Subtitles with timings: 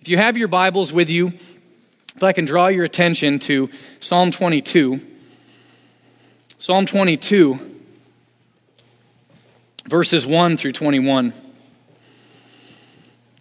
[0.00, 1.34] If you have your Bibles with you,
[2.16, 3.68] if I can draw your attention to
[4.00, 4.98] Psalm 22.
[6.56, 7.58] Psalm 22,
[9.84, 11.34] verses 1 through 21.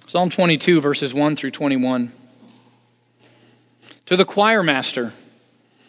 [0.05, 2.11] Psalm 22, verses 1 through 21.
[4.07, 5.13] To the choir master,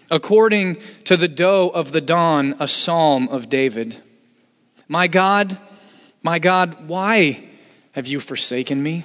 [0.09, 3.97] according to the doe of the dawn, a psalm of David.
[4.87, 5.59] My God,
[6.23, 7.45] my God, why
[7.91, 9.05] have you forsaken me?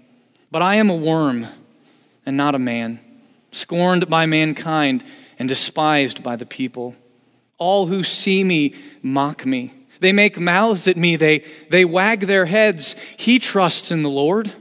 [0.51, 1.47] But I am a worm
[2.25, 2.99] and not a man,
[3.51, 5.03] scorned by mankind
[5.39, 6.95] and despised by the people.
[7.57, 9.73] All who see me mock me.
[10.01, 11.15] They make mouths at me.
[11.15, 12.95] They, they wag their heads.
[13.17, 14.51] He trusts in the Lord.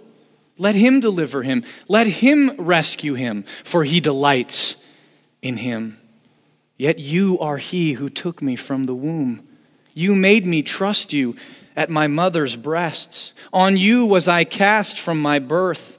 [0.59, 1.65] Let him deliver him.
[1.89, 4.77] Let him rescue him, for he delights
[5.43, 5.99] in him.
[6.77, 9.47] Yet you are he who took me from the womb.
[9.95, 11.37] You made me trust you
[11.77, 13.33] at my mother's breasts.
[13.53, 15.99] On you was I cast from my birth,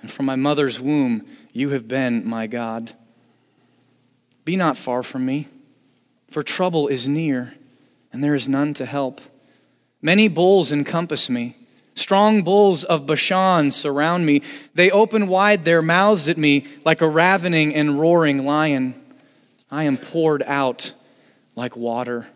[0.00, 2.92] and from my mother's womb you have been my God.
[4.44, 5.48] Be not far from me
[6.32, 7.52] for trouble is near,
[8.12, 9.20] and there is none to help.
[10.00, 11.56] Many bulls encompass me.
[11.94, 14.42] Strong bulls of Bashan surround me.
[14.74, 19.00] They open wide their mouths at me like a ravening and roaring lion.
[19.70, 20.92] I am poured out
[21.54, 22.26] like water,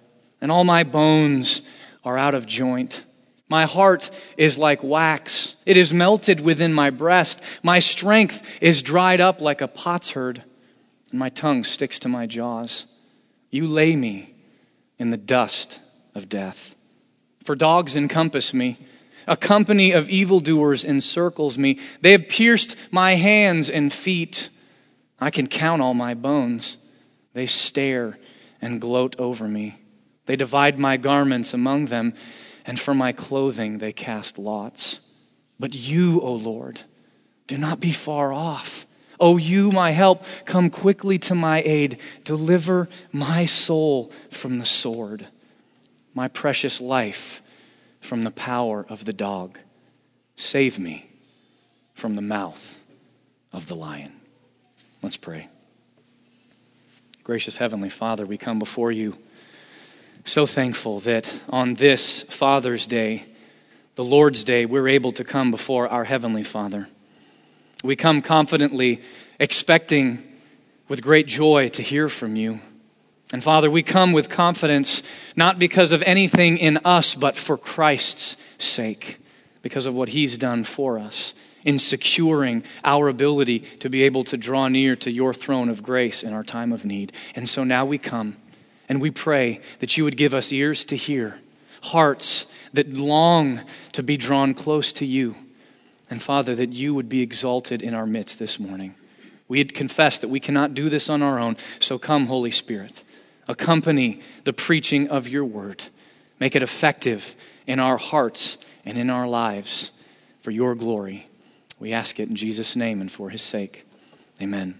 [0.40, 1.62] and all my bones
[2.06, 3.04] are out of joint.
[3.48, 5.56] My heart is like wax.
[5.66, 7.40] It is melted within my breast.
[7.64, 10.42] My strength is dried up like a potsherd,
[11.10, 12.86] and my tongue sticks to my jaws.
[13.50, 14.34] You lay me
[14.98, 15.80] in the dust
[16.14, 16.76] of death.
[17.44, 18.78] For dogs encompass me.
[19.26, 21.80] A company of evildoers encircles me.
[22.00, 24.48] They have pierced my hands and feet.
[25.18, 26.76] I can count all my bones.
[27.32, 28.16] They stare
[28.62, 29.74] and gloat over me.
[30.26, 32.14] They divide my garments among them,
[32.64, 35.00] and for my clothing they cast lots.
[35.58, 36.82] But you, O Lord,
[37.46, 38.86] do not be far off.
[39.18, 41.98] O you, my help, come quickly to my aid.
[42.24, 45.28] Deliver my soul from the sword,
[46.12, 47.40] my precious life
[48.00, 49.58] from the power of the dog.
[50.36, 51.08] Save me
[51.94, 52.78] from the mouth
[53.52, 54.12] of the lion.
[55.02, 55.48] Let's pray.
[57.24, 59.16] Gracious Heavenly Father, we come before you
[60.26, 63.24] so thankful that on this Father's Day,
[63.94, 66.88] the Lord's Day, we're able to come before our Heavenly Father.
[67.84, 69.02] We come confidently,
[69.38, 70.22] expecting
[70.88, 72.58] with great joy to hear from you.
[73.32, 75.00] And Father, we come with confidence,
[75.36, 79.18] not because of anything in us, but for Christ's sake,
[79.62, 84.36] because of what He's done for us in securing our ability to be able to
[84.36, 87.12] draw near to your throne of grace in our time of need.
[87.36, 88.36] And so now we come
[88.88, 91.40] and we pray that you would give us ears to hear,
[91.82, 93.60] hearts that long
[93.92, 95.34] to be drawn close to you
[96.10, 98.94] and Father, that you would be exalted in our midst this morning.
[99.48, 103.02] We had confessed that we cannot do this on our own, so come, Holy Spirit.
[103.48, 105.84] Accompany the preaching of your word.
[106.38, 107.36] Make it effective
[107.66, 109.92] in our hearts and in our lives
[110.40, 111.28] for your glory.
[111.78, 113.84] We ask it in Jesus' name and for his sake.
[114.40, 114.78] Amen.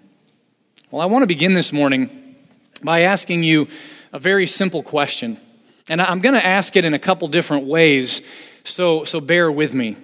[0.91, 2.26] Well, I want to begin this morning
[2.83, 3.69] by asking you
[4.13, 5.39] a very simple question.
[5.89, 8.23] And I'm going to ask it in a couple different ways,
[8.65, 9.97] so, so bear with me.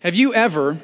[0.00, 0.78] Have you ever,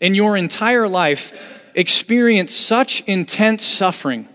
[0.00, 1.32] in your entire life,
[1.74, 4.28] experienced such intense suffering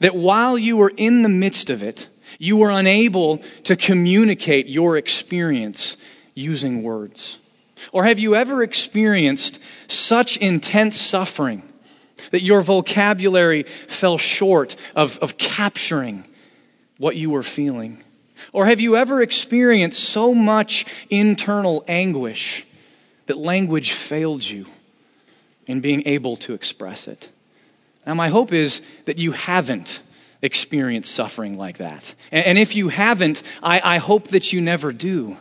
[0.00, 2.08] that while you were in the midst of it,
[2.38, 5.96] you were unable to communicate your experience
[6.34, 7.38] using words?
[7.92, 11.70] Or have you ever experienced such intense suffering
[12.30, 16.24] that your vocabulary fell short of, of capturing
[16.98, 18.02] what you were feeling?
[18.52, 22.66] Or have you ever experienced so much internal anguish
[23.26, 24.66] that language failed you
[25.66, 27.30] in being able to express it.
[28.06, 30.02] Now, my hope is that you haven't
[30.42, 32.14] experienced suffering like that.
[32.30, 35.38] And, if you haven't, I, I hope that you never do.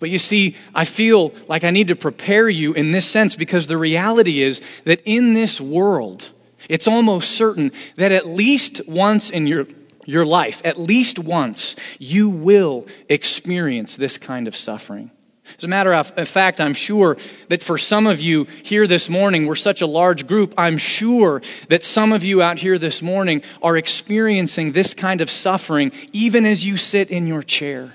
[0.00, 3.66] But you see, I feel like I need to prepare you in this sense because
[3.66, 6.30] the reality is that in this world,
[6.68, 9.66] it's almost certain that at least once in your,
[10.06, 15.10] your life, at least once, you will experience this kind of suffering.
[15.58, 17.18] As a matter of fact, I'm sure
[17.48, 21.42] that for some of you here this morning, we're such a large group, I'm sure
[21.68, 26.46] that some of you out here this morning are experiencing this kind of suffering even
[26.46, 27.92] as you sit in your chair.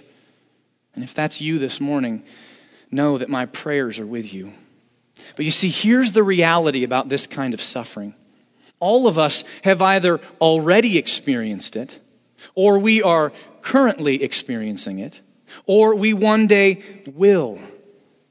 [0.96, 2.24] And if that's you this morning,
[2.90, 4.54] know that my prayers are with you.
[5.36, 8.16] But you see, here's the reality about this kind of suffering.
[8.80, 12.00] All of us have either already experienced it,
[12.54, 13.32] or we are
[13.62, 15.22] currently experiencing it,
[15.66, 16.82] or we one day
[17.14, 17.60] will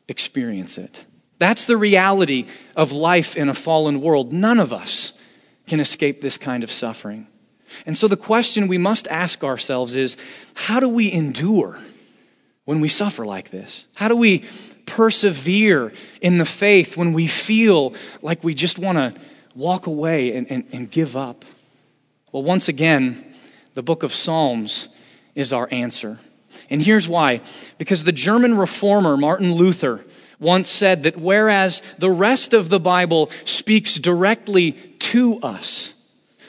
[0.08, 1.06] experience it.
[1.38, 2.46] That's the reality
[2.76, 4.32] of life in a fallen world.
[4.32, 5.12] None of us
[5.66, 7.28] can escape this kind of suffering.
[7.86, 10.16] And so the question we must ask ourselves is
[10.54, 11.78] how do we endure
[12.64, 13.86] when we suffer like this?
[13.96, 14.44] How do we
[14.86, 19.14] persevere in the faith when we feel like we just want to
[19.54, 21.44] walk away and, and, and give up?
[22.32, 23.34] Well, once again,
[23.74, 24.88] the book of Psalms
[25.34, 26.18] is our answer.
[26.70, 27.40] And here's why
[27.78, 30.04] because the German reformer Martin Luther
[30.40, 35.94] once said that whereas the rest of the Bible speaks directly to us,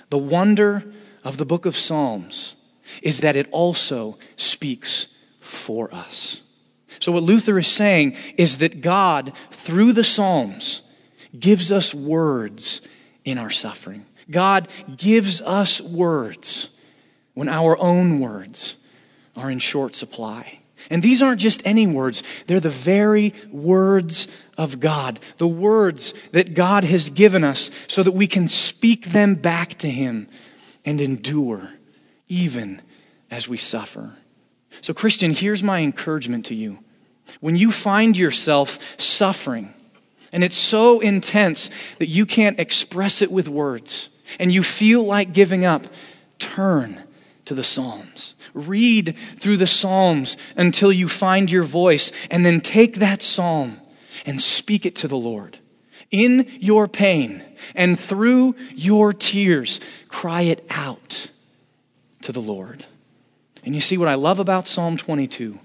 [0.09, 0.83] the wonder
[1.23, 2.55] of the book of Psalms
[3.01, 5.07] is that it also speaks
[5.45, 6.41] for us.
[6.99, 10.81] So, what Luther is saying is that God, through the Psalms,
[11.37, 12.81] gives us words
[13.23, 14.05] in our suffering.
[14.29, 16.69] God gives us words
[17.33, 18.75] when our own words
[19.35, 20.59] are in short supply.
[20.89, 24.27] And these aren't just any words, they're the very words
[24.57, 29.35] of God, the words that God has given us so that we can speak them
[29.35, 30.29] back to Him
[30.85, 31.69] and endure
[32.27, 32.81] even
[33.31, 34.13] as we suffer.
[34.81, 36.79] So, Christian, here's my encouragement to you.
[37.39, 39.73] When you find yourself suffering,
[40.31, 41.69] and it's so intense
[41.99, 45.83] that you can't express it with words, and you feel like giving up,
[46.39, 47.03] turn
[47.45, 48.35] to the Psalms.
[48.53, 53.79] Read through the Psalms until you find your voice, and then take that psalm
[54.25, 55.59] and speak it to the Lord.
[56.11, 57.43] In your pain
[57.73, 61.29] and through your tears, cry it out
[62.21, 62.85] to the Lord.
[63.65, 65.59] And you see, what I love about Psalm 22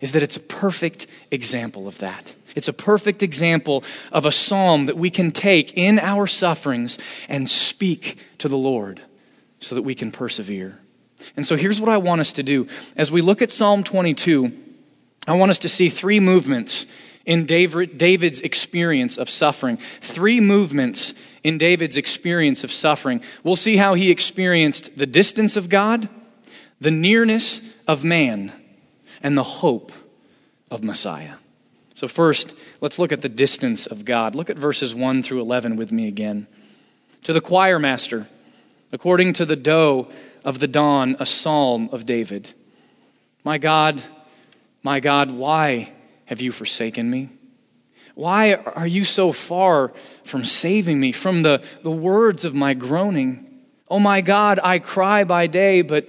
[0.00, 2.34] is that it's a perfect example of that.
[2.54, 6.98] It's a perfect example of a psalm that we can take in our sufferings
[7.28, 9.00] and speak to the Lord
[9.60, 10.78] so that we can persevere.
[11.36, 12.66] And so here's what I want us to do.
[12.96, 14.52] As we look at Psalm 22,
[15.26, 16.84] I want us to see three movements
[17.24, 19.76] in David's experience of suffering.
[19.76, 23.22] Three movements in David's experience of suffering.
[23.44, 26.08] We'll see how he experienced the distance of God,
[26.82, 28.52] the nearness of man,
[29.22, 29.92] and the hope
[30.70, 31.36] of Messiah.
[31.94, 34.34] So, first, let's look at the distance of God.
[34.34, 36.48] Look at verses 1 through 11 with me again.
[37.24, 38.26] To the choir master,
[38.92, 40.08] according to the doe
[40.44, 42.52] of the dawn, a psalm of David.
[43.44, 44.02] My God,
[44.82, 45.92] my God, why
[46.24, 47.28] have you forsaken me?
[48.16, 49.92] Why are you so far
[50.24, 53.46] from saving me, from the, the words of my groaning?
[53.88, 56.08] Oh my God, I cry by day, but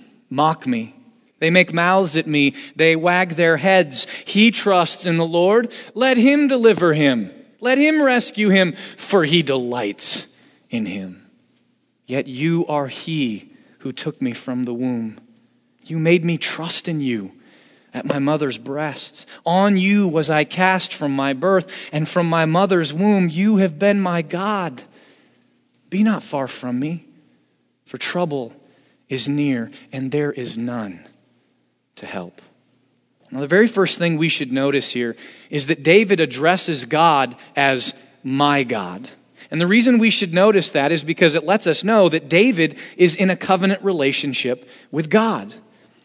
[0.31, 0.95] mock me.
[1.37, 2.55] They make mouths at me.
[2.75, 4.07] They wag their heads.
[4.25, 5.71] He trusts in the Lord.
[5.93, 7.31] Let him deliver him.
[7.59, 10.27] Let him rescue him, for he delights
[10.69, 11.29] in him.
[12.07, 15.19] Yet you are he who took me from the womb.
[15.83, 17.31] You made me trust in you
[17.93, 19.25] at my mother's breasts.
[19.45, 23.79] On you was I cast from my birth, and from my mother's womb you have
[23.79, 24.83] been my God.
[25.89, 27.07] Be not far from me,
[27.85, 28.53] for trouble
[29.11, 31.05] is near, and there is none
[31.97, 32.41] to help.
[33.29, 35.15] Now, the very first thing we should notice here
[35.49, 39.09] is that David addresses God as my God.
[39.51, 42.77] And the reason we should notice that is because it lets us know that David
[42.95, 45.53] is in a covenant relationship with God.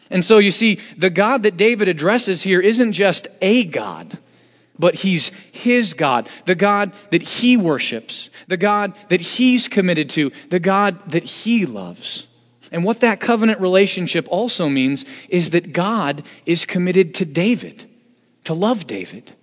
[0.09, 4.17] And so you see, the God that David addresses here isn't just a God,
[4.77, 10.31] but he's his God, the God that he worships, the God that he's committed to,
[10.49, 12.27] the God that he loves.
[12.71, 17.85] And what that covenant relationship also means is that God is committed to David,
[18.45, 19.33] to love David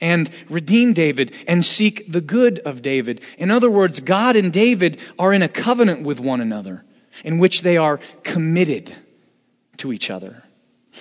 [0.00, 3.20] and redeem David and seek the good of David.
[3.38, 6.84] In other words, God and David are in a covenant with one another
[7.24, 8.96] in which they are committed
[9.78, 10.42] to each other.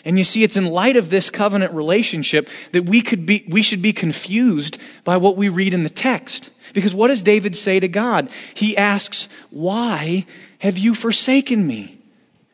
[0.05, 3.61] And you see, it's in light of this covenant relationship that we, could be, we
[3.61, 6.51] should be confused by what we read in the text.
[6.73, 8.29] Because what does David say to God?
[8.53, 10.25] He asks, Why
[10.59, 11.99] have you forsaken me?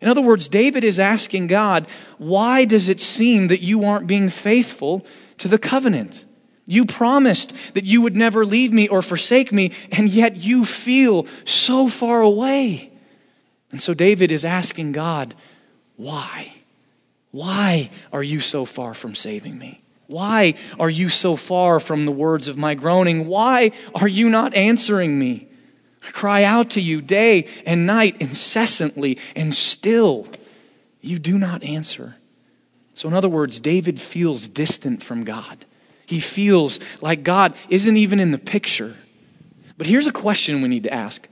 [0.01, 4.29] In other words, David is asking God, Why does it seem that you aren't being
[4.29, 5.05] faithful
[5.39, 6.25] to the covenant?
[6.67, 11.27] You promised that you would never leave me or forsake me, and yet you feel
[11.45, 12.91] so far away.
[13.71, 15.35] And so David is asking God,
[15.95, 16.53] Why?
[17.31, 19.81] Why are you so far from saving me?
[20.07, 23.27] Why are you so far from the words of my groaning?
[23.27, 25.47] Why are you not answering me?
[26.13, 30.27] Cry out to you day and night incessantly, and still
[31.01, 32.15] you do not answer.
[32.93, 35.65] So, in other words, David feels distant from God.
[36.05, 38.95] He feels like God isn't even in the picture.
[39.77, 41.27] But here's a question we need to ask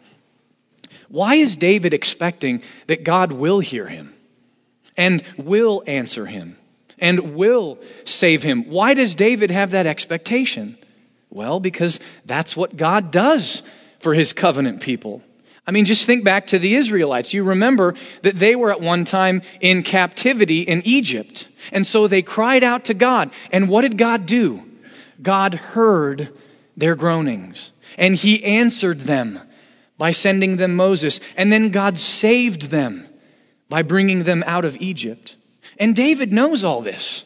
[1.08, 4.14] Why is David expecting that God will hear him?
[4.98, 6.58] and will answer him
[7.00, 8.70] and will save him.
[8.70, 10.78] Why does David have that expectation?
[11.30, 13.64] Well, because that's what God does
[14.04, 15.24] for his covenant people.
[15.66, 17.34] I mean, just think back to the Israelites.
[17.34, 21.48] You remember that they were at one time in captivity in Egypt.
[21.72, 23.32] And so they cried out to God.
[23.50, 24.62] And what did God do?
[25.22, 26.38] God heard
[26.76, 27.72] their groanings.
[27.98, 29.40] And he answered them
[29.98, 31.22] by sending them Moses.
[31.38, 33.08] And then God saved them
[33.70, 35.38] by bringing them out of Egypt.
[35.80, 37.24] And David knows all this.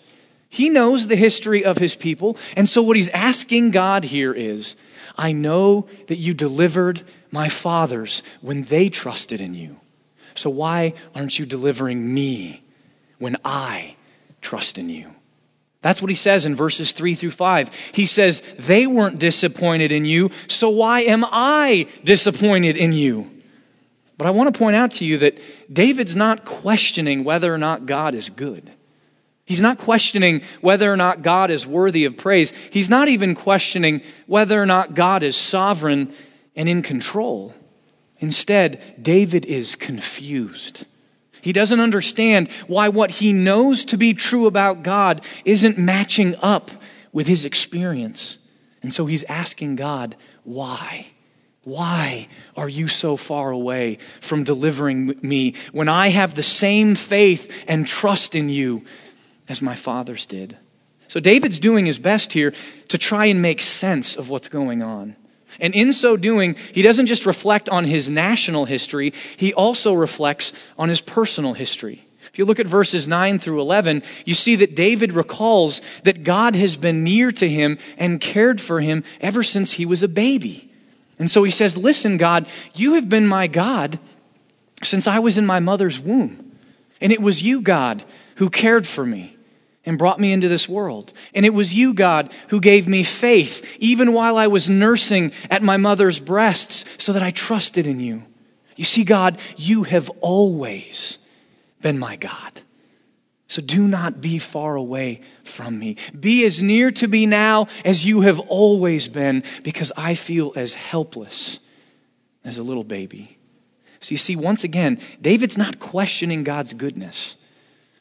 [0.48, 2.38] He knows the history of his people.
[2.55, 4.75] And so, what he's asking God here is
[5.17, 9.77] I know that you delivered my fathers when they trusted in you.
[10.36, 12.63] So, why aren't you delivering me
[13.17, 13.95] when I
[14.41, 15.13] trust in you?
[15.81, 17.91] That's what he says in verses 3 through 5.
[17.93, 23.31] He says, They weren't disappointed in you, so why am I disappointed in you?
[24.17, 25.39] But I want to point out to you that
[25.71, 28.71] David's not questioning whether or not God is good.
[29.47, 32.51] He's not questioning whether or not God is worthy of praise.
[32.69, 36.13] He's not even questioning whether or not God is sovereign
[36.53, 37.53] and in control.
[38.19, 40.85] Instead, David is confused.
[41.39, 46.69] He doesn't understand why what he knows to be true about God isn't matching up
[47.13, 48.37] with his experience.
[48.83, 51.07] And so he's asking God, why?
[51.63, 52.27] Why
[52.57, 57.87] are you so far away from delivering me when I have the same faith and
[57.87, 58.83] trust in you
[59.49, 60.57] as my fathers did?
[61.07, 62.53] So David's doing his best here
[62.89, 65.15] to try and make sense of what's going on.
[65.59, 70.53] And in so doing, he doesn't just reflect on his national history, he also reflects
[70.77, 72.03] on his personal history.
[72.31, 76.55] If you look at verses 9 through 11, you see that David recalls that God
[76.55, 80.71] has been near to him and cared for him ever since he was a baby.
[81.17, 83.97] And so he says, Listen, God, you have been my God
[84.83, 86.51] since I was in my mother's womb.
[87.01, 88.03] And it was you, God,
[88.35, 89.37] who cared for me
[89.88, 91.13] and brought me into this world.
[91.34, 95.63] And it was you, God, who gave me faith, even while I was nursing at
[95.63, 98.24] my mother's breasts, so that I trusted in you.
[98.75, 101.17] You see, God, you have always
[101.82, 102.62] been my God.
[103.48, 105.96] So do not be far away from me.
[106.20, 110.74] Be as near to me now as you have always been, because I feel as
[110.74, 111.60] helpless
[112.44, 113.38] as a little baby.
[114.01, 117.38] So you see, once again, David's not questioning God's goodness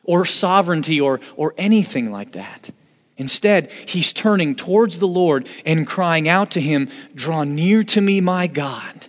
[0.06, 2.70] or sovereignty or, or anything like that.
[3.18, 8.20] Instead, he's turning towards the Lord and crying out to him, Draw near to me,
[8.20, 9.08] my God,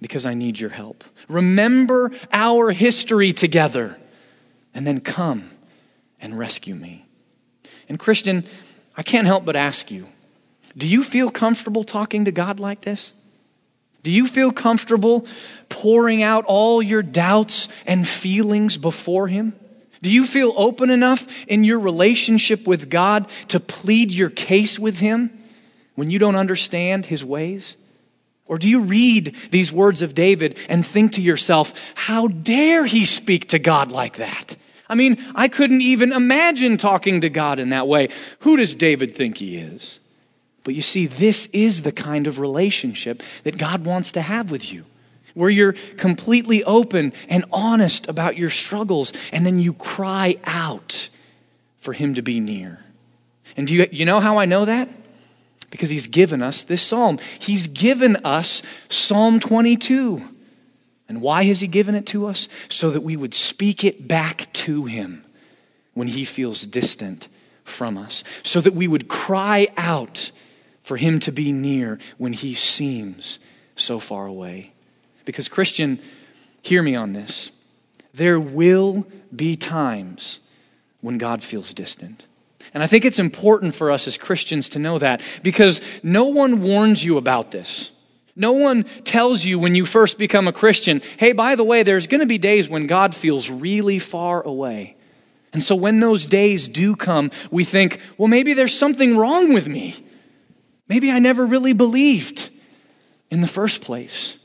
[0.00, 1.04] because I need your help.
[1.28, 3.98] Remember our history together
[4.72, 5.50] and then come
[6.20, 7.06] and rescue me.
[7.88, 8.44] And, Christian,
[8.96, 10.06] I can't help but ask you
[10.76, 13.12] do you feel comfortable talking to God like this?
[14.02, 15.26] Do you feel comfortable
[15.68, 19.59] pouring out all your doubts and feelings before Him?
[20.02, 24.98] Do you feel open enough in your relationship with God to plead your case with
[24.98, 25.38] Him
[25.94, 27.76] when you don't understand His ways?
[28.46, 33.04] Or do you read these words of David and think to yourself, how dare he
[33.04, 34.56] speak to God like that?
[34.88, 38.08] I mean, I couldn't even imagine talking to God in that way.
[38.40, 40.00] Who does David think he is?
[40.64, 44.72] But you see, this is the kind of relationship that God wants to have with
[44.72, 44.84] you,
[45.34, 51.08] where you're completely open and honest about your struggles, and then you cry out
[51.78, 52.78] for Him to be near.
[53.56, 54.88] And do you, you know how I know that?
[55.70, 57.18] Because He's given us this psalm.
[57.38, 60.22] He's given us Psalm 22.
[61.08, 62.48] And why has He given it to us?
[62.68, 65.24] So that we would speak it back to Him
[65.94, 67.28] when He feels distant
[67.64, 68.24] from us.
[68.42, 70.30] So that we would cry out
[70.82, 73.38] for Him to be near when He seems
[73.76, 74.72] so far away.
[75.32, 76.00] Because, Christian,
[76.62, 77.52] hear me on this.
[78.14, 80.40] There will be times
[81.00, 82.26] when God feels distant.
[82.74, 86.62] And I think it's important for us as Christians to know that because no one
[86.62, 87.90] warns you about this.
[88.36, 92.06] No one tells you when you first become a Christian, hey, by the way, there's
[92.06, 94.96] going to be days when God feels really far away.
[95.52, 99.66] And so when those days do come, we think, well, maybe there's something wrong with
[99.66, 99.96] me.
[100.88, 102.50] Maybe I never really believed
[103.30, 104.36] in the first place.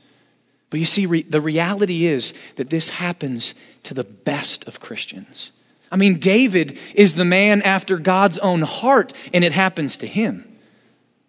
[0.76, 3.54] You see, re- the reality is that this happens
[3.84, 5.52] to the best of Christians.
[5.90, 10.58] I mean, David is the man after God's own heart, and it happens to him.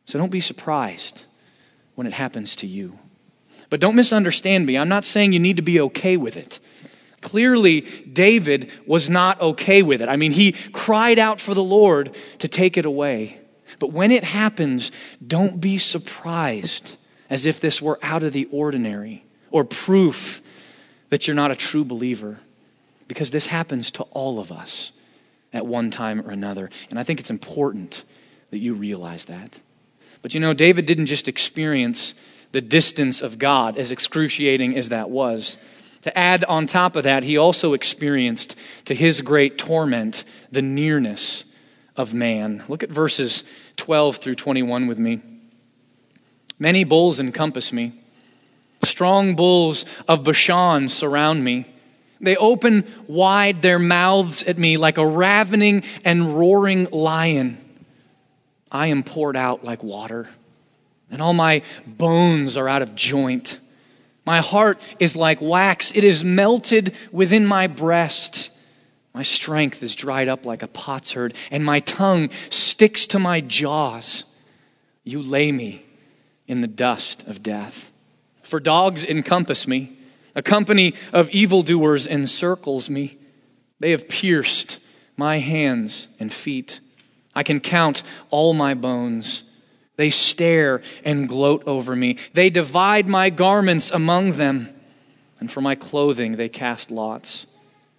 [0.05, 1.25] So don't be surprised
[1.95, 2.97] when it happens to you.
[3.69, 4.77] But don't misunderstand me.
[4.77, 6.59] I'm not saying you need to be okay with it.
[7.21, 10.09] Clearly, David was not okay with it.
[10.09, 13.39] I mean, he cried out for the Lord to take it away.
[13.79, 14.91] But when it happens,
[15.25, 16.95] don't be surprised
[17.29, 20.41] as if this were out of the ordinary or proof
[21.09, 22.39] that you're not a true believer
[23.07, 24.91] because this happens to all of us
[25.53, 26.69] at one time or another.
[26.89, 28.03] And I think it's important
[28.51, 29.59] that you realize that.
[30.21, 32.13] But you know, David didn't just experience
[32.51, 35.57] the distance of God, as excruciating as that was.
[36.03, 41.43] To add on top of that, he also experienced, to his great torment, the nearness
[41.95, 42.63] of man.
[42.67, 43.43] Look at verses
[43.75, 45.21] 12 through 21 with me.
[46.59, 47.99] Many bulls encompass me,
[48.97, 51.67] strong bulls of Bashan surround me.
[52.19, 57.59] They open wide their mouths at me like a ravening and roaring lion.
[58.71, 60.27] I am poured out like water,
[61.11, 63.59] and all my bones are out of joint.
[64.25, 68.49] My heart is like wax, it is melted within my breast.
[69.13, 74.23] My strength is dried up like a potsherd, and my tongue sticks to my jaws.
[75.03, 75.85] You lay me
[76.47, 77.91] in the dust of death.
[78.47, 79.97] For dogs encompass me
[80.37, 83.17] a company of evildoers encircles me.
[83.79, 84.77] They have pierced
[85.17, 86.79] my hands and feet.
[87.33, 89.41] I can count all my bones.
[89.95, 92.17] They stare and gloat over me.
[92.33, 94.69] They divide my garments among them,
[95.39, 97.47] and for my clothing they cast lots.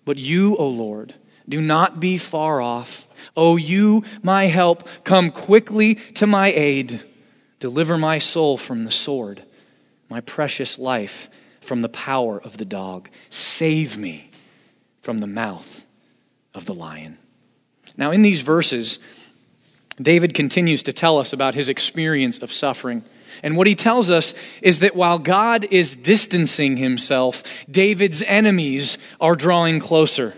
[0.04, 1.14] But you, O Lord,
[1.48, 3.08] do not be far off.
[3.36, 7.00] O you, my help, come quickly to my aid.
[7.58, 9.42] Deliver my soul from the sword,
[10.08, 11.28] my precious life
[11.60, 13.08] from the power of the dog.
[13.30, 14.30] Save me
[15.02, 15.84] from the mouth
[16.54, 17.18] of the lion.
[17.96, 18.98] Now, in these verses,
[20.00, 23.04] David continues to tell us about his experience of suffering.
[23.42, 29.36] And what he tells us is that while God is distancing himself, David's enemies are
[29.36, 30.34] drawing closer.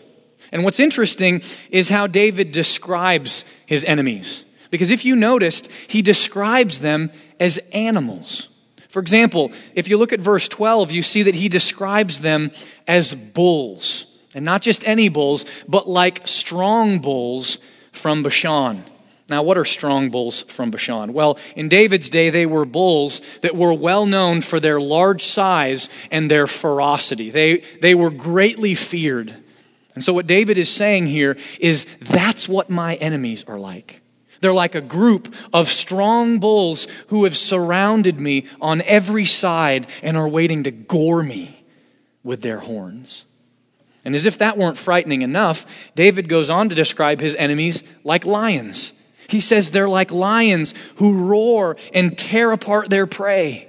[0.52, 4.44] And what's interesting is how David describes his enemies.
[4.70, 8.49] Because if you noticed, he describes them as animals.
[8.90, 12.50] For example, if you look at verse 12, you see that he describes them
[12.86, 14.06] as bulls.
[14.34, 17.58] And not just any bulls, but like strong bulls
[17.92, 18.84] from Bashan.
[19.28, 21.12] Now, what are strong bulls from Bashan?
[21.12, 25.88] Well, in David's day, they were bulls that were well known for their large size
[26.10, 27.30] and their ferocity.
[27.30, 29.32] They, they were greatly feared.
[29.94, 33.99] And so, what David is saying here is that's what my enemies are like.
[34.40, 40.16] They're like a group of strong bulls who have surrounded me on every side and
[40.16, 41.64] are waiting to gore me
[42.22, 43.24] with their horns.
[44.04, 48.24] And as if that weren't frightening enough, David goes on to describe his enemies like
[48.24, 48.92] lions.
[49.28, 53.68] He says they're like lions who roar and tear apart their prey.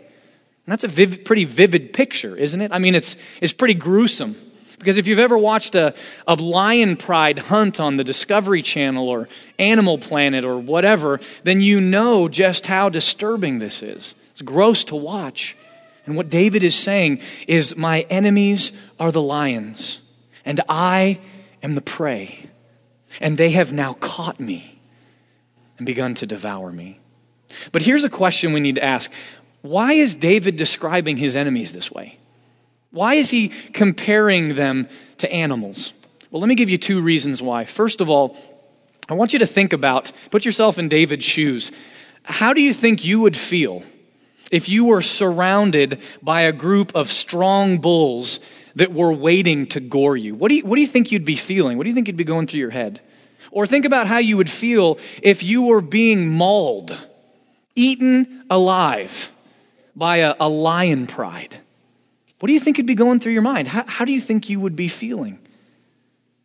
[0.65, 2.71] And that's a vivid, pretty vivid picture, isn't it?
[2.73, 4.35] I mean, it's, it's pretty gruesome.
[4.81, 5.93] Because if you've ever watched a,
[6.27, 11.79] a lion pride hunt on the Discovery Channel or Animal Planet or whatever, then you
[11.79, 14.15] know just how disturbing this is.
[14.31, 15.55] It's gross to watch.
[16.07, 19.99] And what David is saying is, My enemies are the lions,
[20.43, 21.19] and I
[21.61, 22.49] am the prey.
[23.19, 24.81] And they have now caught me
[25.77, 26.99] and begun to devour me.
[27.71, 29.11] But here's a question we need to ask
[29.61, 32.17] Why is David describing his enemies this way?
[32.91, 35.93] Why is he comparing them to animals?
[36.29, 37.65] Well, let me give you two reasons why.
[37.65, 38.37] First of all,
[39.09, 41.71] I want you to think about, put yourself in David's shoes.
[42.23, 43.83] How do you think you would feel
[44.51, 48.39] if you were surrounded by a group of strong bulls
[48.75, 50.35] that were waiting to gore you?
[50.35, 51.77] What do you, what do you think you'd be feeling?
[51.77, 53.01] What do you think you'd be going through your head?
[53.51, 56.95] Or think about how you would feel if you were being mauled,
[57.75, 59.33] eaten alive
[59.95, 61.57] by a, a lion pride.
[62.41, 63.67] What do you think would be going through your mind?
[63.67, 65.37] How, how do you think you would be feeling?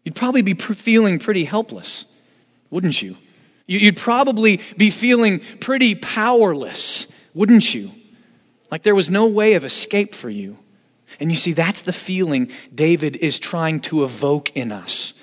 [0.04, 2.04] You'd probably be pr- feeling pretty helpless,
[2.68, 3.16] wouldn't you?
[3.66, 7.90] You'd probably be feeling pretty powerless, wouldn't you?
[8.70, 10.58] Like there was no way of escape for you.
[11.18, 15.14] And you see, that's the feeling David is trying to evoke in us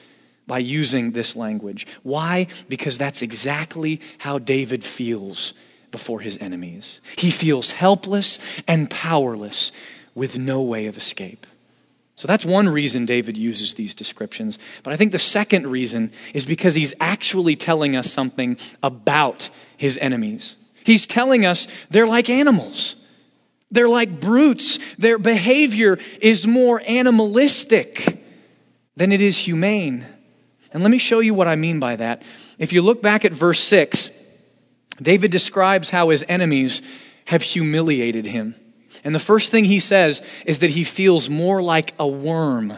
[0.47, 1.85] by using this language.
[2.01, 2.47] Why?
[2.67, 5.53] Because that's exactly how David feels
[5.91, 6.99] before his enemies.
[7.15, 9.71] He feels helpless and powerless
[10.15, 11.45] with no way of escape.
[12.15, 14.59] So that's one reason David uses these descriptions.
[14.83, 19.97] But I think the second reason is because he's actually telling us something about his
[19.97, 20.55] enemies.
[20.83, 22.95] He's telling us they're like animals.
[23.71, 24.77] They're like brutes.
[24.97, 28.23] Their behavior is more animalistic
[28.95, 30.05] than it is humane.
[30.71, 32.21] And let me show you what I mean by that.
[32.59, 34.11] If you look back at verse 6,
[35.01, 36.83] David describes how his enemies
[37.25, 38.55] have humiliated him.
[39.03, 42.73] And the first thing he says is that he feels more like a worm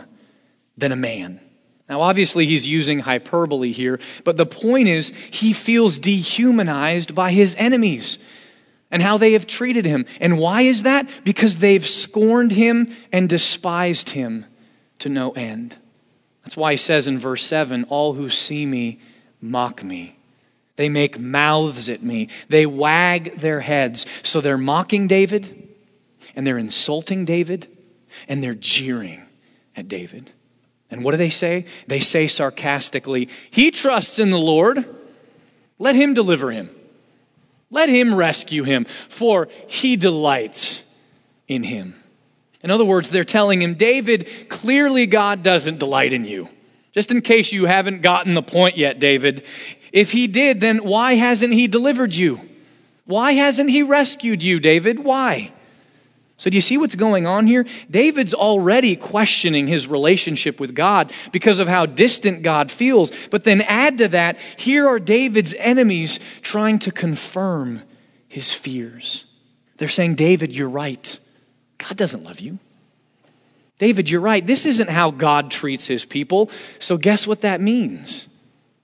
[0.78, 1.40] than a man.
[1.88, 7.56] Now, obviously, he's using hyperbole here, but the point is he feels dehumanized by his
[7.60, 8.18] enemies
[8.90, 10.06] and how they have treated him.
[10.20, 11.08] And why is that?
[11.24, 14.46] Because they've scorned him and despised him
[15.00, 15.78] to no end.
[16.44, 19.00] That's why he says in verse 7 All who see me
[19.42, 20.18] mock me.
[20.76, 22.30] They make mouths at me.
[22.50, 24.06] They wag their heads.
[24.24, 25.65] So they're mocking David,
[26.36, 27.68] and they're insulting David,
[28.28, 29.26] and they're jeering
[29.76, 30.32] at David.
[30.92, 31.66] And what do they say?
[31.88, 34.84] They say sarcastically, He trusts in the Lord.
[35.78, 36.70] Let him deliver him.
[37.70, 40.84] Let him rescue him, for he delights
[41.48, 41.96] in him.
[42.62, 46.48] In other words, they're telling him, David, clearly God doesn't delight in you.
[46.94, 49.44] Just in case you haven't gotten the point yet, David.
[49.92, 52.40] If he did, then why hasn't he delivered you?
[53.06, 55.00] Why hasn't he rescued you, David?
[55.00, 55.52] Why?
[56.38, 57.66] So, do you see what's going on here?
[57.90, 63.12] David's already questioning his relationship with God because of how distant God feels.
[63.30, 67.84] But then add to that, here are David's enemies trying to confirm
[68.28, 69.24] his fears.
[69.78, 71.20] They're saying, David, you're right.
[71.78, 72.60] God doesn't love you.
[73.78, 74.46] David, you're right.
[74.46, 76.50] This isn't how God treats his people.
[76.80, 78.28] So, guess what that means?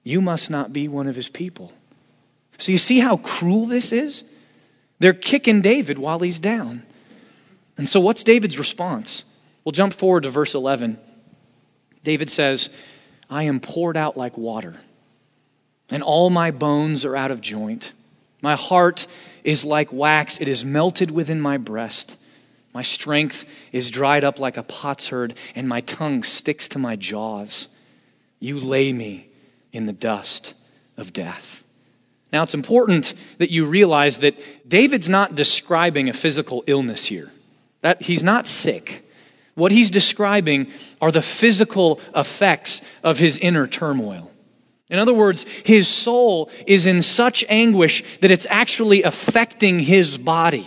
[0.04, 1.74] You must not be one of his people.
[2.60, 4.24] So, you see how cruel this is?
[5.00, 6.86] They're kicking David while he's down.
[7.82, 9.24] And so, what's David's response?
[9.66, 11.00] We'll jump forward to verse 11.
[12.04, 12.70] David says,
[13.28, 14.76] I am poured out like water,
[15.90, 17.94] and all my bones are out of joint.
[18.44, 19.08] My heart
[19.44, 22.18] is like wax, it is melted within my breast.
[22.72, 27.68] My strength is dried up like a potsherd, and my tongue sticks to my jaws.
[28.40, 29.28] You lay me
[29.74, 30.54] in the dust
[30.98, 31.64] of death.
[32.32, 34.40] Now, it's important that you realize that
[34.70, 37.32] David's not describing a physical illness here.
[37.82, 39.08] That he's not sick.
[39.56, 44.32] What he's describing are the physical effects of his inner turmoil.
[44.90, 50.66] In other words, his soul is in such anguish that it's actually affecting his body.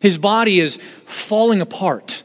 [0.00, 2.22] His body is falling apart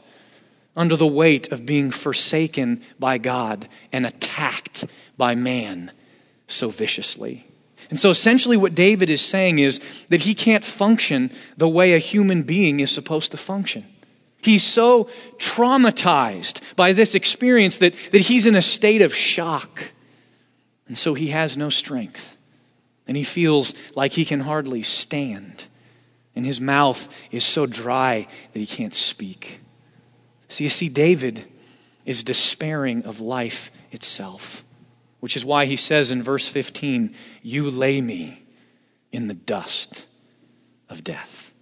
[0.74, 4.86] under the weight of being forsaken by God and attacked
[5.16, 5.92] by man
[6.46, 7.46] so viciously.
[7.88, 11.98] And so essentially, what David is saying is that he can't function the way a
[11.98, 13.86] human being is supposed to function.
[14.46, 19.90] He's so traumatized by this experience that, that he's in a state of shock.
[20.86, 22.36] And so he has no strength.
[23.08, 25.64] And he feels like he can hardly stand.
[26.36, 29.60] And his mouth is so dry that he can't speak.
[30.46, 31.44] So you see, David
[32.04, 34.64] is despairing of life itself,
[35.18, 38.44] which is why he says in verse 15, You lay me
[39.10, 40.06] in the dust
[40.88, 41.52] of death.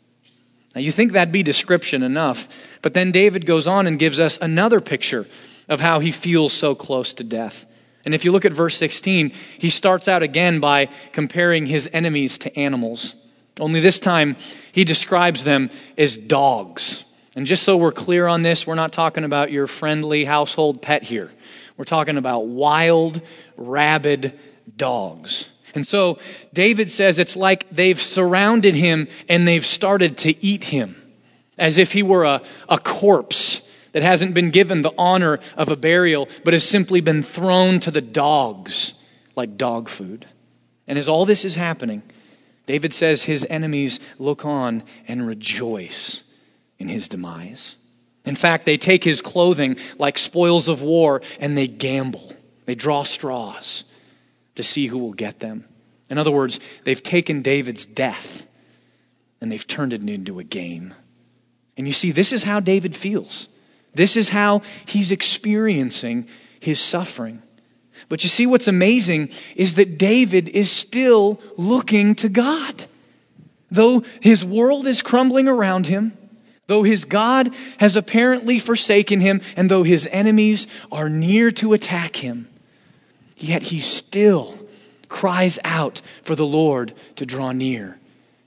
[0.74, 2.48] Now, you think that'd be description enough,
[2.82, 5.26] but then David goes on and gives us another picture
[5.68, 7.66] of how he feels so close to death.
[8.04, 12.38] And if you look at verse 16, he starts out again by comparing his enemies
[12.38, 13.16] to animals.
[13.60, 14.36] Only this time,
[14.72, 17.04] he describes them as dogs.
[17.36, 21.02] And just so we're clear on this, we're not talking about your friendly household pet
[21.04, 21.30] here.
[21.76, 23.20] We're talking about wild,
[23.56, 24.38] rabid
[24.76, 25.48] dogs.
[25.74, 26.18] And so
[26.52, 30.96] David says it's like they've surrounded him and they've started to eat him
[31.58, 33.60] as if he were a, a corpse
[33.92, 37.90] that hasn't been given the honor of a burial, but has simply been thrown to
[37.90, 38.94] the dogs
[39.36, 40.26] like dog food.
[40.86, 42.02] And as all this is happening,
[42.66, 46.24] David says his enemies look on and rejoice
[46.78, 47.76] in his demise.
[48.24, 52.32] In fact, they take his clothing like spoils of war and they gamble.
[52.64, 53.84] They draw straws
[54.54, 55.68] to see who will get them.
[56.10, 58.46] In other words, they've taken David's death
[59.40, 60.94] and they've turned it into a game.
[61.76, 63.48] And you see, this is how David feels.
[63.94, 66.28] This is how he's experiencing
[66.60, 67.42] his suffering.
[68.08, 72.86] But you see, what's amazing is that David is still looking to God.
[73.70, 76.16] Though his world is crumbling around him,
[76.66, 82.16] though his God has apparently forsaken him, and though his enemies are near to attack
[82.16, 82.48] him,
[83.36, 84.58] Yet he still
[85.08, 87.98] cries out for the Lord to draw near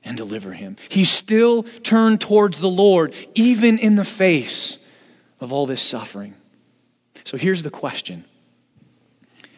[0.03, 0.77] and deliver him.
[0.89, 4.77] He still turned towards the Lord, even in the face
[5.39, 6.35] of all this suffering.
[7.23, 8.25] So here's the question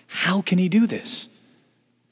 [0.08, 1.28] How can he do this?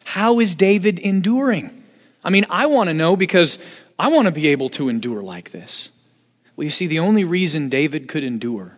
[0.05, 1.83] How is David enduring?
[2.23, 3.59] I mean, I want to know because
[3.99, 5.91] I want to be able to endure like this.
[6.55, 8.77] Well, you see, the only reason David could endure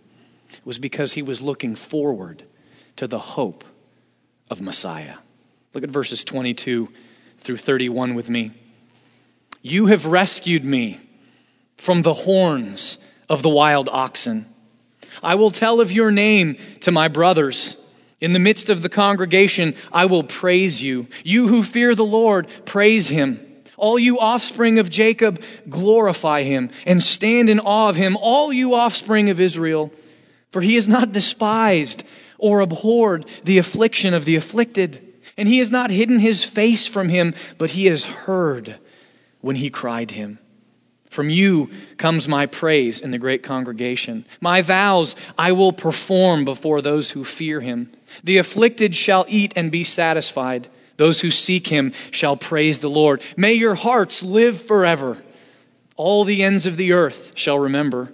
[0.65, 2.43] was because he was looking forward
[2.97, 3.63] to the hope
[4.49, 5.15] of Messiah.
[5.73, 6.89] Look at verses 22
[7.39, 8.51] through 31 with me.
[9.62, 10.99] You have rescued me
[11.77, 12.97] from the horns
[13.29, 14.47] of the wild oxen.
[15.21, 17.77] I will tell of your name to my brothers.
[18.21, 21.07] In the midst of the congregation, I will praise you.
[21.23, 23.45] You who fear the Lord, praise him.
[23.77, 28.75] All you offspring of Jacob, glorify him and stand in awe of him, all you
[28.75, 29.93] offspring of Israel.
[30.51, 32.03] For he has not despised
[32.39, 35.06] or abhorred the affliction of the afflicted,
[35.38, 38.80] and he has not hidden his face from him, but he has heard
[39.41, 40.39] when he cried him.
[41.10, 44.25] From you comes my praise in the great congregation.
[44.41, 47.91] My vows I will perform before those who fear him.
[48.23, 50.67] The afflicted shall eat and be satisfied.
[50.97, 53.23] Those who seek him shall praise the Lord.
[53.36, 55.17] May your hearts live forever.
[55.95, 58.13] All the ends of the earth shall remember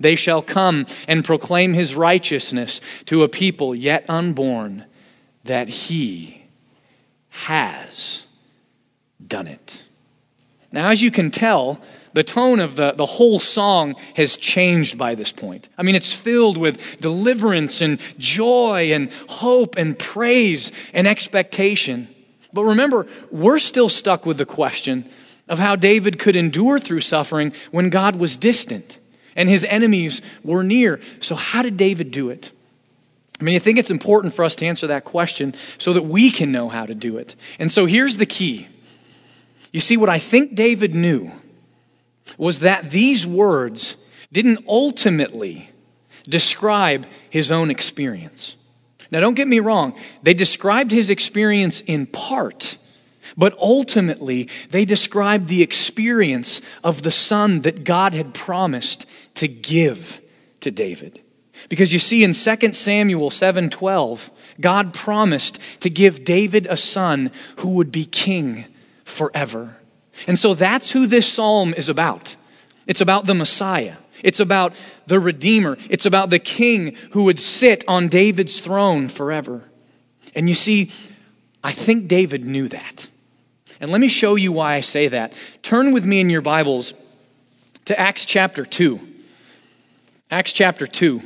[0.00, 4.86] They shall come and proclaim his righteousness to a people yet unborn,
[5.44, 6.42] that he
[7.28, 8.24] has
[9.24, 9.82] done it.
[10.72, 11.80] Now, as you can tell,
[12.12, 15.68] the tone of the, the whole song has changed by this point.
[15.76, 22.08] I mean, it's filled with deliverance and joy and hope and praise and expectation.
[22.52, 25.08] But remember, we're still stuck with the question
[25.48, 28.99] of how David could endure through suffering when God was distant
[29.36, 31.00] and his enemies were near.
[31.20, 32.52] So, how did David do it?
[33.40, 36.30] I mean, I think it's important for us to answer that question so that we
[36.30, 37.36] can know how to do it.
[37.58, 38.68] And so, here's the key.
[39.72, 41.30] You see, what I think David knew
[42.36, 43.96] was that these words
[44.32, 45.70] didn't ultimately
[46.28, 48.56] describe his own experience.
[49.10, 52.78] Now, don't get me wrong, they described his experience in part,
[53.40, 60.20] but ultimately they described the experience of the son that God had promised to give
[60.60, 61.22] to David.
[61.70, 67.70] Because you see in 2 Samuel 7:12, God promised to give David a son who
[67.70, 68.66] would be king
[69.04, 69.78] forever.
[70.26, 72.36] And so that's who this psalm is about.
[72.86, 73.96] It's about the Messiah.
[74.22, 74.74] It's about
[75.06, 75.78] the Redeemer.
[75.88, 79.62] It's about the King who would sit on David's throne forever.
[80.34, 80.90] And you see,
[81.64, 83.08] I think David knew that.
[83.80, 85.32] And let me show you why I say that.
[85.62, 86.92] Turn with me in your Bibles
[87.86, 89.00] to Acts chapter 2.
[90.30, 91.22] Acts chapter 2.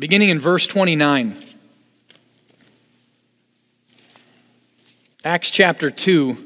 [0.00, 1.36] Beginning in verse 29.
[5.24, 6.36] Acts chapter 2,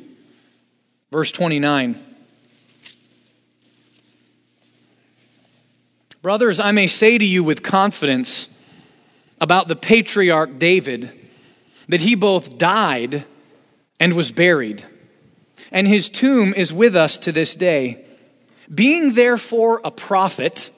[1.10, 2.04] verse 29.
[6.20, 8.48] Brothers, I may say to you with confidence
[9.40, 11.17] about the patriarch David
[11.88, 13.24] that he both died
[13.98, 14.84] and was buried,
[15.72, 18.04] and his tomb is with us to this day.
[18.72, 20.70] Being therefore a prophet,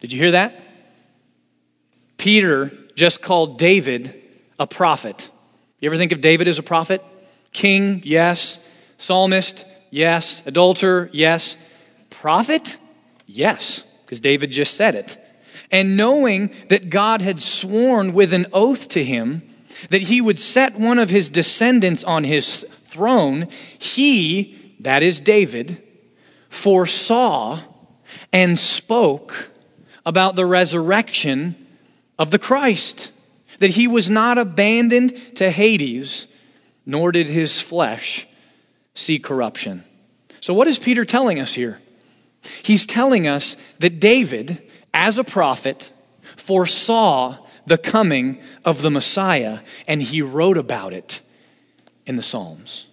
[0.00, 0.54] did you hear that?
[2.18, 4.20] Peter just called David
[4.58, 5.30] a prophet.
[5.78, 7.02] You ever think of David as a prophet?
[7.52, 8.58] King, yes.
[8.98, 10.42] Psalmist, yes.
[10.44, 11.56] Adulterer, yes.
[12.10, 12.76] Prophet?
[13.26, 15.16] Yes, because David just said it.
[15.70, 19.49] And knowing that God had sworn with an oath to him
[19.90, 25.82] that he would set one of his descendants on his throne, he, that is David,
[26.48, 27.58] foresaw
[28.32, 29.50] and spoke
[30.04, 31.66] about the resurrection
[32.18, 33.12] of the Christ
[33.60, 36.26] that he was not abandoned to Hades,
[36.84, 38.26] nor did his flesh
[38.94, 39.84] see corruption.
[40.40, 41.80] So, what is Peter telling us here?
[42.62, 45.92] He's telling us that David, as a prophet,
[46.36, 51.20] foresaw the coming of the Messiah, and he wrote about it
[52.06, 52.86] in the Psalms.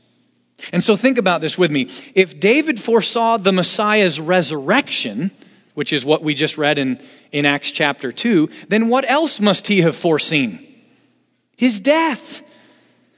[0.71, 1.89] And so think about this with me.
[2.15, 5.31] If David foresaw the Messiah's resurrection,
[5.75, 6.99] which is what we just read in,
[7.31, 10.65] in Acts chapter 2, then what else must he have foreseen?
[11.55, 12.41] His death.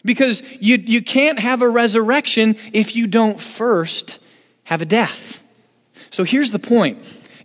[0.04, 4.20] Because you, you can't have a resurrection if you don't first
[4.64, 5.44] have a death.
[6.10, 7.00] So here's the point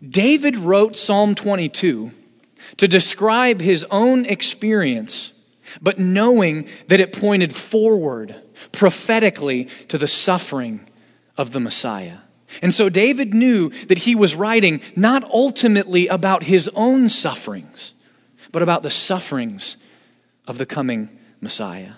[0.07, 2.11] David wrote Psalm 22
[2.79, 5.33] to describe his own experience,
[5.81, 8.35] but knowing that it pointed forward
[8.73, 10.89] prophetically to the suffering
[11.37, 12.19] of the Messiah.
[12.63, 17.95] And so David knew that he was writing not ultimately about his own sufferings,
[18.53, 19.77] but about the sufferings
[20.47, 21.93] of the coming Messiah.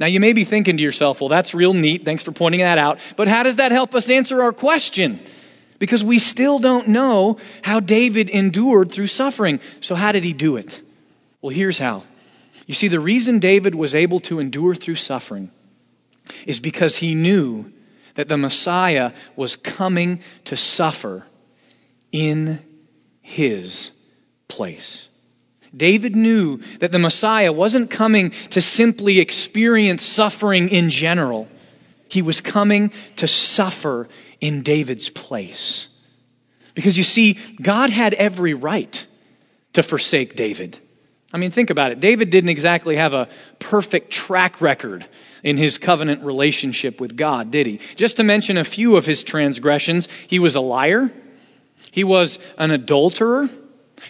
[0.00, 2.04] Now, you may be thinking to yourself, well, that's real neat.
[2.04, 2.98] Thanks for pointing that out.
[3.16, 5.20] But how does that help us answer our question?
[5.78, 9.60] Because we still don't know how David endured through suffering.
[9.80, 10.82] So, how did he do it?
[11.40, 12.04] Well, here's how.
[12.66, 15.50] You see, the reason David was able to endure through suffering
[16.46, 17.70] is because he knew
[18.14, 21.24] that the Messiah was coming to suffer
[22.12, 22.60] in
[23.20, 23.90] his
[24.48, 25.08] place.
[25.76, 31.48] David knew that the Messiah wasn't coming to simply experience suffering in general.
[32.08, 34.08] He was coming to suffer
[34.44, 35.88] in David's place.
[36.74, 39.06] Because you see, God had every right
[39.72, 40.78] to forsake David.
[41.32, 42.00] I mean, think about it.
[42.00, 43.26] David didn't exactly have a
[43.58, 45.06] perfect track record
[45.42, 47.80] in his covenant relationship with God, did he?
[47.96, 51.10] Just to mention a few of his transgressions, he was a liar,
[51.90, 53.48] he was an adulterer,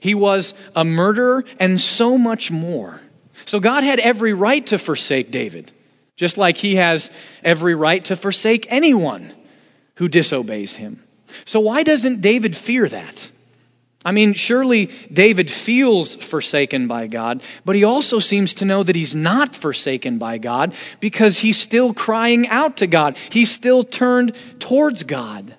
[0.00, 3.00] he was a murderer, and so much more.
[3.44, 5.70] So God had every right to forsake David,
[6.16, 7.12] just like he has
[7.44, 9.32] every right to forsake anyone
[9.96, 11.02] who disobeys him.
[11.44, 13.30] So why doesn't David fear that?
[14.04, 18.96] I mean, surely David feels forsaken by God, but he also seems to know that
[18.96, 23.16] he's not forsaken by God because he's still crying out to God.
[23.30, 25.54] He's still turned towards God.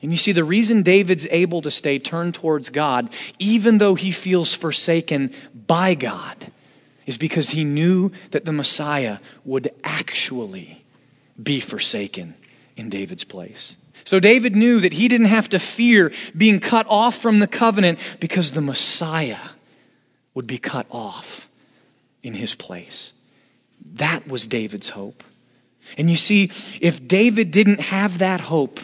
[0.00, 4.10] And you see, the reason David's able to stay turned towards God, even though he
[4.10, 5.34] feels forsaken
[5.66, 6.50] by God,
[7.04, 10.82] is because he knew that the Messiah would actually
[11.42, 12.34] be forsaken
[12.76, 13.76] in David's place.
[14.04, 17.98] So David knew that he didn't have to fear being cut off from the covenant
[18.20, 19.38] because the Messiah
[20.34, 21.48] would be cut off
[22.22, 23.12] in his place.
[23.94, 25.24] That was David's hope.
[25.96, 28.80] And you see, if David didn't have that hope,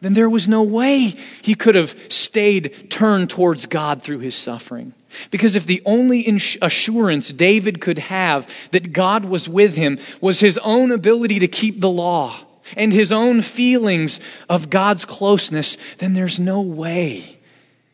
[0.00, 4.94] then there was no way he could have stayed turned towards God through his suffering.
[5.30, 6.26] Because if the only
[6.62, 11.80] assurance David could have that God was with him was his own ability to keep
[11.80, 12.36] the law,
[12.76, 17.38] and his own feelings of God's closeness, then there's no way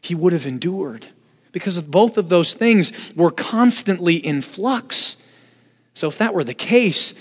[0.00, 1.08] he would have endured.
[1.52, 5.16] Because both of those things were constantly in flux.
[5.94, 7.14] So if that were the case,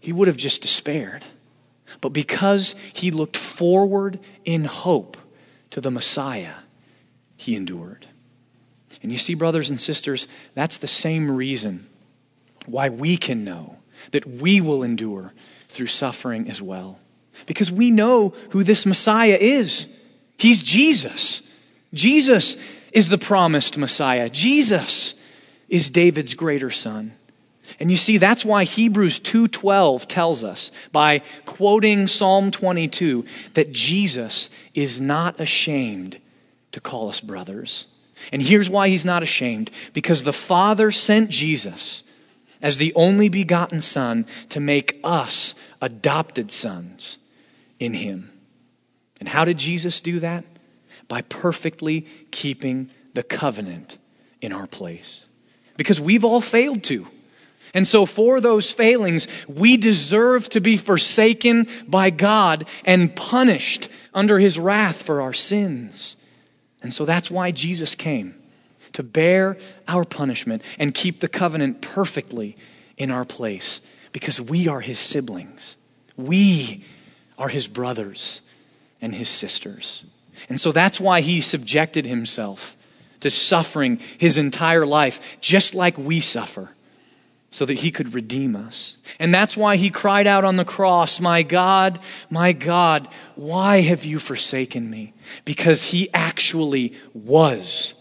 [0.00, 1.22] he would have just despaired.
[2.00, 5.16] But because he looked forward in hope
[5.70, 6.54] to the Messiah,
[7.36, 8.06] he endured.
[9.02, 11.86] And you see, brothers and sisters, that's the same reason
[12.64, 13.76] why we can know
[14.10, 15.32] that we will endure
[15.76, 16.98] through suffering as well.
[17.44, 19.86] Because we know who this Messiah is.
[20.38, 21.42] He's Jesus.
[21.92, 22.56] Jesus
[22.92, 24.30] is the promised Messiah.
[24.30, 25.14] Jesus
[25.68, 27.12] is David's greater son.
[27.78, 34.48] And you see that's why Hebrews 2:12 tells us by quoting Psalm 22 that Jesus
[34.72, 36.18] is not ashamed
[36.72, 37.86] to call us brothers.
[38.32, 42.02] And here's why he's not ashamed because the Father sent Jesus
[42.62, 47.18] as the only begotten Son to make us adopted sons
[47.78, 48.30] in Him.
[49.20, 50.44] And how did Jesus do that?
[51.08, 53.98] By perfectly keeping the covenant
[54.40, 55.24] in our place.
[55.76, 57.06] Because we've all failed to.
[57.74, 64.38] And so, for those failings, we deserve to be forsaken by God and punished under
[64.38, 66.16] His wrath for our sins.
[66.82, 68.34] And so, that's why Jesus came
[68.92, 72.56] to bear our punishment and keep the covenant perfectly
[72.96, 73.80] in our place
[74.12, 75.76] because we are his siblings.
[76.16, 76.84] We
[77.38, 78.42] are his brothers
[79.00, 80.04] and his sisters.
[80.48, 82.76] And so that's why he subjected himself
[83.20, 86.70] to suffering his entire life, just like we suffer,
[87.50, 88.96] so that he could redeem us.
[89.18, 91.98] And that's why he cried out on the cross, My God,
[92.30, 95.14] my God, why have you forsaken me?
[95.44, 97.94] Because he actually was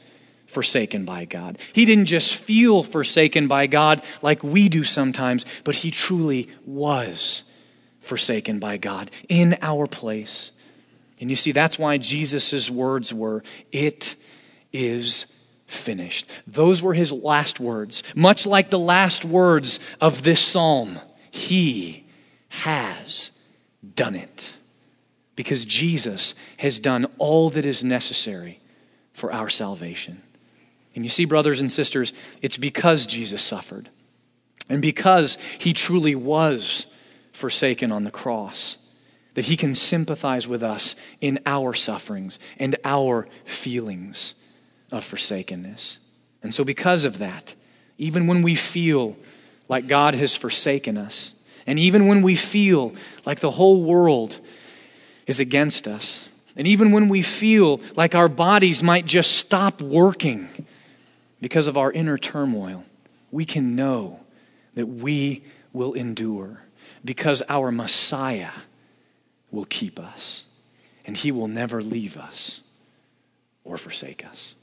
[0.55, 1.59] forsaken by God.
[1.73, 7.43] He didn't just feel forsaken by God like we do sometimes, but he truly was
[7.99, 10.53] forsaken by God in our place.
[11.19, 13.43] And you see, that's why Jesus' words were,
[13.73, 14.15] It
[14.71, 15.25] is
[15.67, 16.31] finished.
[16.47, 20.97] Those were his last words, much like the last words of this psalm.
[21.31, 22.05] He
[22.47, 23.31] has
[23.93, 24.53] done it.
[25.35, 28.61] Because Jesus has done all that is necessary
[29.11, 30.21] for our salvation.
[30.95, 33.89] And you see, brothers and sisters, it's because Jesus suffered.
[34.69, 36.87] And because he truly was
[37.31, 38.77] forsaken on the cross,
[39.33, 44.33] that he can sympathize with us in our sufferings and our feelings
[44.91, 45.99] of forsakenness.
[46.41, 47.55] And so, because of that,
[47.97, 49.17] even when we feel
[49.67, 51.33] like God has forsaken us,
[51.67, 52.93] and even when we feel
[53.25, 54.39] like the whole world
[55.27, 60.47] is against us, and even when we feel like our bodies might just stop working
[61.45, 62.83] because of our inner turmoil,
[63.29, 64.19] we can know
[64.73, 65.43] that we
[65.73, 66.61] will endure
[67.05, 68.49] because our Messiah
[69.51, 70.45] will keep us
[71.05, 72.61] and he will never leave us
[73.63, 74.55] or forsake us.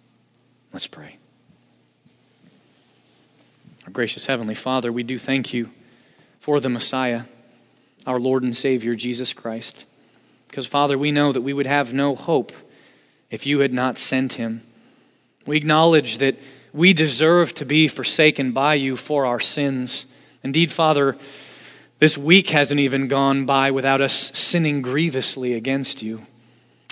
[0.73, 1.19] Let's pray.
[3.87, 5.69] Our gracious Heavenly Father, we do thank you
[6.41, 7.27] for the Messiah,
[8.09, 9.85] our Lord and Savior, Jesus Christ.
[10.49, 12.51] Because, Father, we know that we would have no hope
[13.31, 14.67] if you had not sent him.
[15.47, 16.35] We acknowledge that
[16.73, 20.07] we deserve to be forsaken by you for our sins.
[20.43, 21.17] Indeed, Father,
[21.99, 26.27] this week hasn't even gone by without us sinning grievously against you.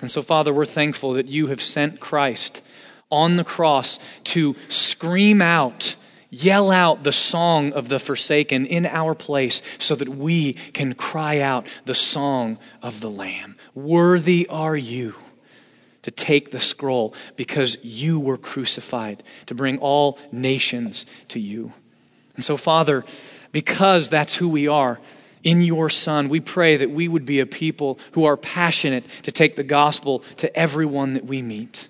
[0.00, 2.62] And so, Father, we're thankful that you have sent Christ
[3.10, 5.96] on the cross to scream out,
[6.30, 11.40] yell out the song of the forsaken in our place so that we can cry
[11.40, 13.56] out the song of the Lamb.
[13.74, 15.14] Worthy are you
[16.02, 21.72] to take the scroll because you were crucified to bring all nations to you.
[22.36, 23.04] And so, Father,
[23.52, 24.98] because that's who we are,
[25.42, 29.32] in your Son, we pray that we would be a people who are passionate to
[29.32, 31.88] take the gospel to everyone that we meet.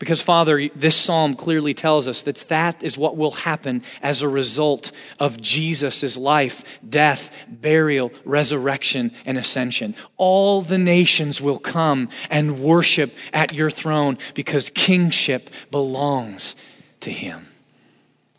[0.00, 4.28] Because, Father, this psalm clearly tells us that that is what will happen as a
[4.28, 9.94] result of Jesus' life, death, burial, resurrection, and ascension.
[10.16, 16.56] All the nations will come and worship at your throne because kingship belongs
[17.00, 17.48] to him.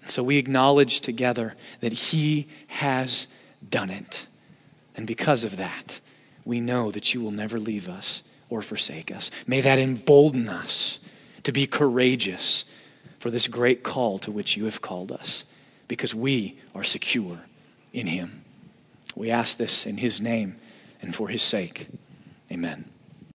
[0.07, 3.27] So we acknowledge together that he has
[3.69, 4.25] done it.
[4.95, 5.99] And because of that,
[6.43, 9.29] we know that you will never leave us or forsake us.
[9.45, 10.97] May that embolden us
[11.43, 12.65] to be courageous
[13.19, 15.45] for this great call to which you have called us,
[15.87, 17.39] because we are secure
[17.93, 18.43] in Him.
[19.15, 20.57] We ask this in His name
[21.01, 21.87] and for His sake.
[22.51, 22.90] Amen.